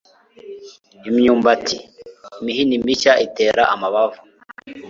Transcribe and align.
imyumbati. 1.09 1.77
imihini 2.41 2.73
mishya 2.85 3.13
itera 3.25 3.63
amabavu 3.73 4.21